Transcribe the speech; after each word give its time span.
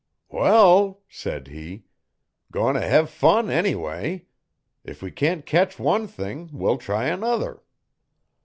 'Wall,' 0.31 1.03
said 1.09 1.49
he, 1.49 1.83
'goin' 2.51 2.73
t' 2.73 2.81
hev 2.81 3.07
fun 3.07 3.51
anyway. 3.51 4.25
If 4.83 5.03
we 5.03 5.11
can't 5.11 5.45
ketch 5.45 5.77
one 5.77 6.07
thing 6.07 6.49
we'll 6.51 6.79
try 6.79 7.05
another.' 7.05 7.61